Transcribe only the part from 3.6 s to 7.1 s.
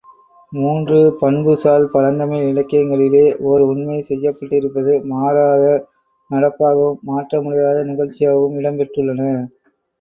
உண்மை செப்பப்பட்டிருப்பது மாறாத நடப்பாகவும்